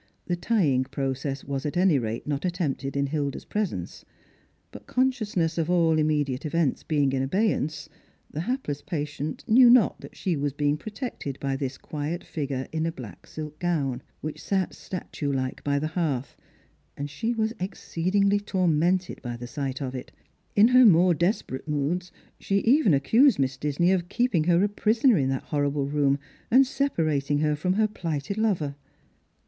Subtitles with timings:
[0.25, 4.03] The tying process was at any rate not attempted in Hilda's presence.
[4.71, 6.83] But consciousness Strangers and Pilgrims.
[6.85, 7.89] 325 of all immediate events being in abeyance,
[8.31, 12.87] the "hapless patient knew not that she was being protected by this quiet figure in
[12.87, 16.35] a black silk gown, which sat statue like by the hearth,
[16.97, 20.11] and she was exceedingly tormented by the sight of it.
[20.55, 24.67] In her more despe rate moods she even accused Miss Disney of keeping her a
[24.67, 26.17] prisoner in that horrible room,
[26.49, 28.73] and separating her from her phghted lover.